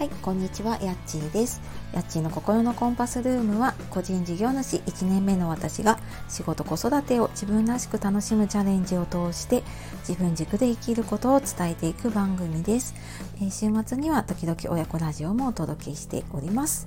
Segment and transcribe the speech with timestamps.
[0.00, 1.60] はい、こんにちは、やっちーです。
[1.92, 9.62] やっちーの心のコンパスルームは、個人事業主1年目の私が仕事子育てを自分らしく楽しむチャレンジを通して、
[10.08, 12.94] 自分軸で生きることを伝えていく番組です。
[13.50, 16.86] 週末には時々親子ラジオもお届けしております。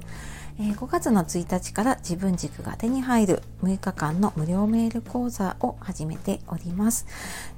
[0.59, 7.07] え5月の1日から自分軸が手に入る6日間の無料メール講座を始めております、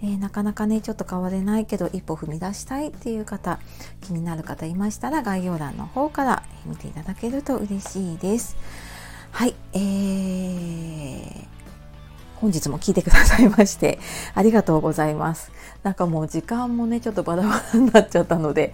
[0.02, 3.60] えなかなかねちょっと変われないけど一歩踏み出したいっていう方
[4.02, 8.55] 気になる方いましたら概要欄の方から見ていただけると嬉しいです。
[9.32, 11.54] はいえー
[12.45, 13.97] 本日も聞いてくださいまして
[14.35, 15.51] ありがとうございます。
[15.81, 18.71] なんかもう時間もねちょっとバラバラになっちゃったので、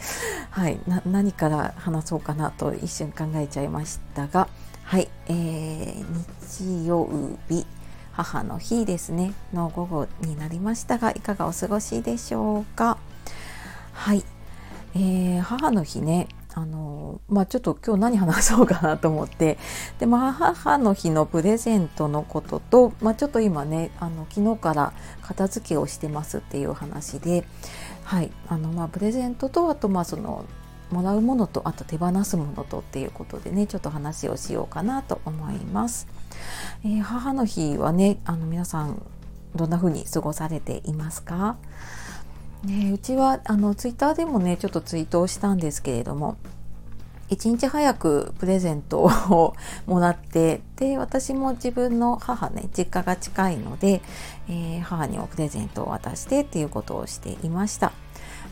[0.49, 4.49] はい、何から話そうかなと一瞬考えちゃいましたが、
[4.83, 7.07] はい、えー、日曜
[7.47, 7.65] 日
[8.11, 12.97] 母の日ですねの午後になりましたがいかがお過ごしでしょうか。
[13.93, 14.25] はい、
[14.95, 19.57] えー母の日ねあのまあ、ちょっと今日何話そうかなと思って。
[19.99, 27.45] で、まあ、母の日のプレゼントのことと、まあ、ちょっと今ねあの昨日から片付けをしてますっていう話で、
[28.03, 28.31] はい。
[28.49, 30.45] あのまあ、プレゼントとあとまあその
[30.91, 36.07] もらうものとあと手放すものとっていうことでねちょっと話をしようかなと思います。
[36.83, 39.01] えー母の日はねあの皆さん
[39.55, 41.55] どんな風に過ごされていますか？
[42.63, 46.37] ね、うちはあのツイッターでもねちょっとツイートをしたんですけれども
[47.29, 49.55] 一日早くプレゼントを
[49.87, 54.01] もらってで私も自分の母ね実家が近いので、
[54.49, 57.93] えー母にもプレゼントを渡してっていうことをしていました。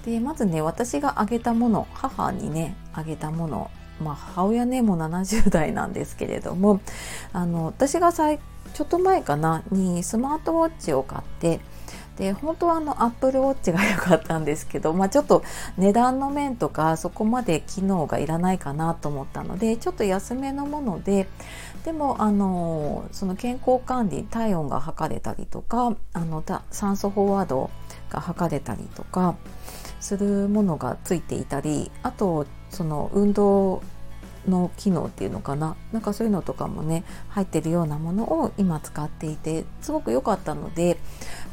[0.05, 3.69] でまずね私があげたもの母にねあげたもの
[4.01, 6.79] まあ母親ねもう70代なんですけれども
[7.33, 8.29] あの私がさ
[8.73, 11.59] ちょっと前かなにスマートウォッチを買って
[12.19, 15.41] で本当はあのアップルウォッチが良かったんですけど、まあ、ちょっと
[15.77, 21.29] 値段の面とかそこまで機能がいらないかなと思ったのでちょっと安めのもので
[21.85, 27.69] でもあのその健康管理体温が測れたりとかあの酸素飽和度
[28.09, 29.37] が測れたりとか
[30.01, 33.81] するものがついていたりあとその運動
[34.47, 35.75] の機能っていうのかな。
[35.91, 40.97] なんかそういうのとかもね入ってるようなものを今使っていてすごく良かったので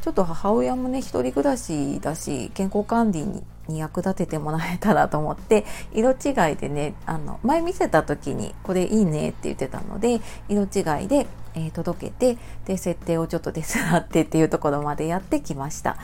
[0.07, 15.99] ちょっと母親もね一人暮らしだし健康管理にに役立ててもらえたらと思って色違いでねあの前見せた時にこれいいねって言ってたので色違いで、えー届けてで設定をちょっと手伝ってっていうところまでやってきました。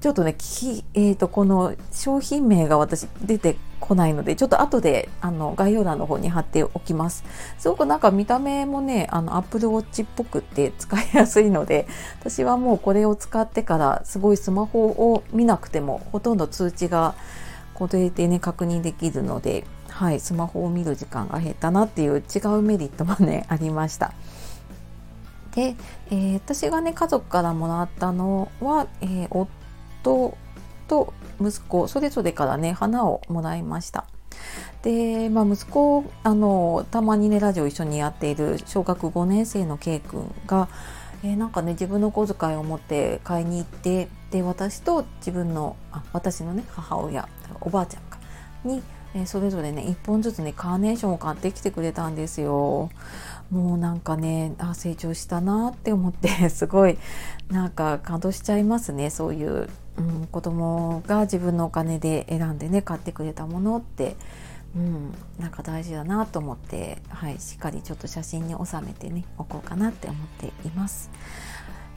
[0.00, 3.56] ちょっとね、きえー、とこの商品名が私出て
[3.88, 7.24] こないので、ちょっと後であの概要欄の方に貼っておきます。
[7.58, 11.86] すごくなんか見た目もね、あの Apple Watch っぽくって使いやすいので、
[12.20, 17.14] 私はもうこれを使ってからすごいスマホを見なくてもほとんど通知が
[17.74, 24.12] これでね確認できるので、はい、スマホを見る時間が減ったなっていう違うメリットもね ありました。
[25.54, 25.76] で、
[26.10, 30.36] えー私がね家族からもらったのは、えー夫
[30.88, 34.06] と息子それぞれからね花をもらいました。
[34.82, 40.68] で、まあ、息子あのたまにねラジオ一緒にやっている小学5年生の K 君が、
[41.22, 47.28] えーなんかね自分の小遣いを持って買いに行ってで私と自分のあ私のね母親
[47.60, 48.18] おばあちゃんか
[48.64, 48.82] に、
[49.14, 52.90] えーそれぞれね1本ずつねカーネーションを買ってきてくれたんですよ。
[53.50, 56.98] もうなんかねあ成長したなって思って すごい
[57.50, 64.16] なんか感動しちゃいますねそういう、うん、子供が自分のお金で選んでね買ってくれたものって、
[64.76, 71.10] うん、なんか大事だなと思って、はい、しっかりちょっと写真に収めてねおこうかなって思っています。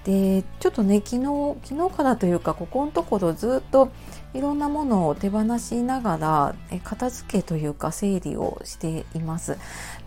[0.04, 3.92] でちょっとね昨日昨日からというかここのところずっと
[4.34, 9.58] いろんなものを手放しながらえ片付けというか整理をしています。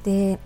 [0.03, 0.39] で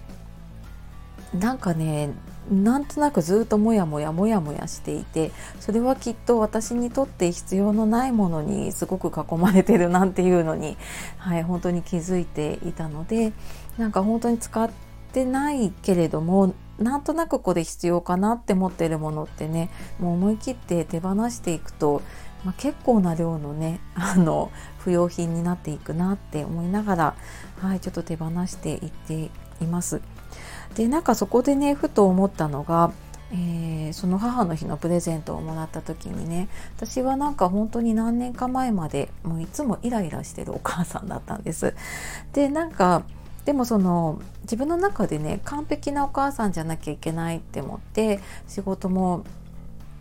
[1.34, 2.10] なんかね
[2.50, 10.78] なんとなくずっともやもやもやもやしていてそれはきっと私にとって必要のないものにすごく囲まれてるなんていうのに、
[11.18, 13.32] はい、本当に気づいていたので
[13.76, 14.70] なんか本当に使っ
[15.12, 22.02] てないけれどもなんとなくこれ必要かなって思ってるものってねもう思い切って手放していくと、
[22.44, 27.14] まあ、結構な量のね あの不要品になっていくなって思いながら、
[27.60, 29.30] はい、ちょっと手放していって
[29.60, 30.00] います。
[30.74, 32.92] でなんかそこでねふと思ったのが、
[33.32, 41.74] えーその母の日のプレゼントをもらった時にね私はなんか本当に何年か前までもういつもイライラしてるお母さんだったんです。
[42.32, 43.02] でなんか
[43.48, 49.24] でもその自分の中でね完璧なお母さんじゃなきゃいけないって思って仕事も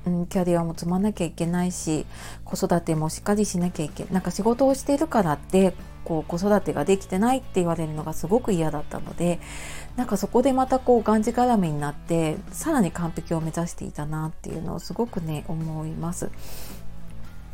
[0.06, 2.06] うん、キャリアも積まなきゃいけないし
[2.44, 5.74] 子育てもしっかりしなきゃいけないなんか仕事をしているからって
[6.04, 9.40] こう子育てができてないって言われるのがすごく嫌だったので
[9.96, 16.30] なんかそこでまたこうがんじがらめになってさらに完璧を目指していたなっていうのをすごくね思います。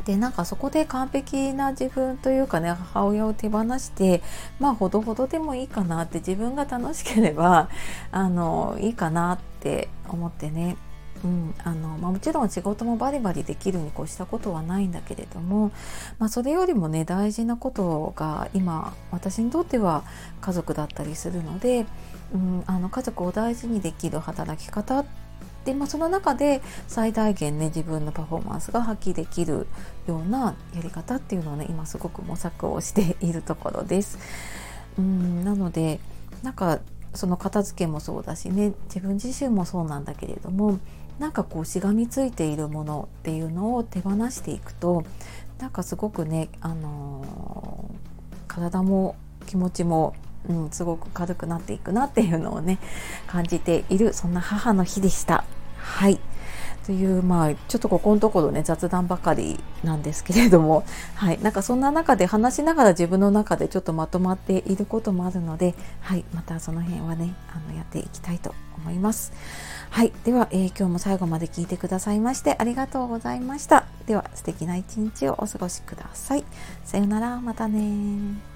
[0.05, 4.21] でなんかそこで完璧な自分というかね母親を手放して
[4.59, 7.69] まあほどほどでもいいかなって自分が楽しければ
[8.11, 10.77] あのいいかなって思ってね。
[11.23, 15.71] うんあのまあ、もちろん仕事もバリバリできるに越したことはないんだけれども、
[16.19, 20.03] まあ、それよりもね大事なことが今私にとっては
[20.41, 21.85] 家族だったりするので、
[22.33, 25.22] うん、あの家族を大事にできる働き方って
[25.65, 29.67] で、まあ、その中で最大限ね自分のパフォーマンスが発揮できる
[30.07, 34.19] ようなやり方っていうのをね今すごく模索をしているところです。
[34.97, 35.99] うんなので
[36.43, 36.79] なんか
[37.13, 40.79] その片付けもそうだしね自分自身もそうなんだけれども
[41.19, 45.03] なんかこうしがみついているものっていうのを手放していくと
[45.63, 49.15] なんかすごくね、あのー、体も
[49.45, 50.13] 気持ちも、
[50.49, 52.79] うん、すごく軽くなっていくなっていうのをね
[53.27, 55.43] 感じているそんな母の日でした。
[55.77, 56.19] はい。
[56.85, 60.83] というまあちょっとここのところね雑談ばかりなんですけれども。
[61.15, 61.39] はい。
[61.41, 66.25] なんかそんな中で話しながら自分の中でちょっとまとまっていることもあるのではい。
[66.33, 69.31] またその辺はねあのやっていきたいと思います。
[69.91, 70.11] はい。
[70.25, 73.85] では、えー、今日も最後まで聞いてくださいましてありがとうございました。
[74.05, 76.43] では素敵な一日をお過ごしください。
[76.83, 77.39] さようなら。
[77.39, 78.52] またね